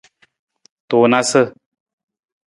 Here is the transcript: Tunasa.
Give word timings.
Tunasa. 0.89 1.43